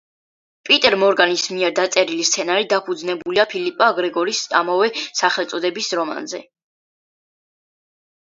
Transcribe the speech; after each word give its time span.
პიტერ 0.67 0.95
მორგანის 1.01 1.43
მიერ 1.55 1.75
დაწერილი 1.79 2.25
სცენარი 2.29 2.65
დაფუძნებულია 2.71 3.45
ფილიპა 3.53 3.91
გრეგორის 3.99 4.41
ამავე 4.63 4.89
სახელწოდების 5.21 5.93
რომანზე. 6.01 6.43